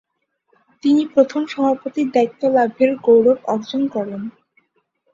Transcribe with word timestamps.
তিনি 0.83 1.01
প্রথম 1.13 1.41
সভাপতির 1.47 2.07
দায়িত্ব 2.11 2.41
লাভের 2.55 2.91
গৌরব 3.05 3.39
অর্জন 3.45 3.81
করেন। 3.87 4.21